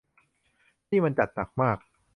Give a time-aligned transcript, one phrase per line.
[0.89, 1.77] นี่มันจัดหนักมาก